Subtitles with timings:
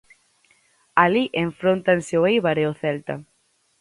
[1.03, 3.15] Alí enfróntanse o Eibar e o Celta.